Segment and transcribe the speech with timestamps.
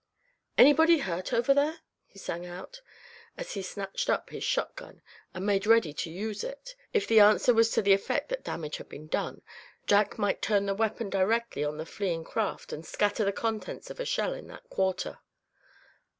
[0.57, 2.81] "Anybody hurt over there?" he sang out,
[3.37, 7.53] as he snatched up his shotgun, and made ready to use it; if the answer
[7.53, 9.43] was to the effect that damage had been done,
[9.85, 13.99] Jack might turn the weapon directly on the fleeing craft, and scatter the contents of
[13.99, 15.19] a shell in that quarter.